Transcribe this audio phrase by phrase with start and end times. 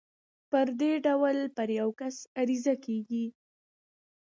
[0.49, 3.25] په دې ډول کې پر يو کس عريضه کېږي.